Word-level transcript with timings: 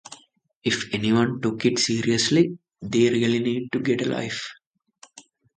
If 0.63 0.91
anyone 0.95 1.41
took 1.41 1.63
it 1.63 1.77
seriously, 1.77 2.57
they 2.81 3.11
really 3.11 3.37
need 3.37 3.71
to 3.73 3.79
get 3.79 4.01
a 4.01 4.09
life. 4.09 4.49